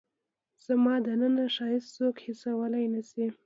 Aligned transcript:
زما 0.65 0.93
دننه 1.05 1.45
ښایست 1.55 1.89
څوک 1.95 2.15
حسولای 2.25 2.85
نه 2.93 3.01
شي 3.09 3.25